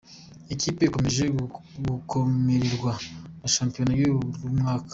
[0.53, 1.23] Ikipe ikomeje
[1.87, 2.91] gukomererwa
[3.41, 4.15] na shampiyona y’uyu
[4.59, 4.89] mwaka